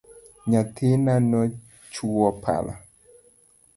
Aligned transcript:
Nyathina 0.49 1.13
nochwo 1.29 2.25
pala 2.43 2.73